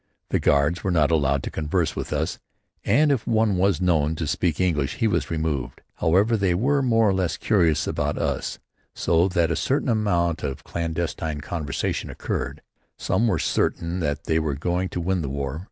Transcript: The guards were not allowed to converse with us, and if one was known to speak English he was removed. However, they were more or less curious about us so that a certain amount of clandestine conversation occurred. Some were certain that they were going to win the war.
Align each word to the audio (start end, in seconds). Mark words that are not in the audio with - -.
The 0.29 0.39
guards 0.39 0.83
were 0.83 0.89
not 0.89 1.11
allowed 1.11 1.43
to 1.43 1.51
converse 1.51 1.95
with 1.95 2.11
us, 2.11 2.39
and 2.83 3.11
if 3.11 3.27
one 3.27 3.55
was 3.57 3.79
known 3.79 4.15
to 4.15 4.25
speak 4.25 4.59
English 4.59 4.95
he 4.95 5.07
was 5.07 5.29
removed. 5.29 5.81
However, 5.97 6.35
they 6.35 6.55
were 6.55 6.81
more 6.81 7.07
or 7.07 7.13
less 7.13 7.37
curious 7.37 7.85
about 7.85 8.17
us 8.17 8.57
so 8.95 9.27
that 9.27 9.51
a 9.51 9.55
certain 9.55 9.89
amount 9.89 10.41
of 10.41 10.63
clandestine 10.63 11.41
conversation 11.41 12.09
occurred. 12.09 12.63
Some 12.97 13.27
were 13.27 13.37
certain 13.37 13.99
that 13.99 14.23
they 14.23 14.39
were 14.39 14.55
going 14.55 14.89
to 14.89 14.99
win 14.99 15.21
the 15.21 15.29
war. 15.29 15.59